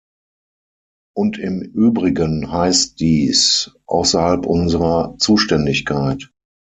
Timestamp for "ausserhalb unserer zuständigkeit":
3.85-6.31